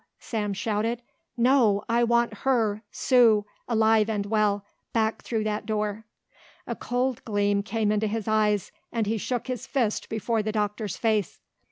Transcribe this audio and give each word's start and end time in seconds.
Sam 0.17 0.53
shouted. 0.55 1.03
"No! 1.37 1.83
I 1.87 2.03
want 2.03 2.37
her 2.39 2.81
Sue 2.89 3.45
alive 3.67 4.09
and 4.09 4.25
well, 4.25 4.65
back 4.93 5.21
through 5.21 5.43
that 5.43 5.67
door." 5.67 6.05
A 6.65 6.75
cold 6.75 7.23
gleam 7.23 7.61
came 7.61 7.91
into 7.91 8.07
his 8.07 8.27
eyes 8.27 8.71
and 8.91 9.05
he 9.05 9.19
shook 9.19 9.45
his 9.45 9.67
fist 9.67 10.09
before 10.09 10.41
the 10.41 10.51
doctor's 10.51 10.97
face. 10.97 11.39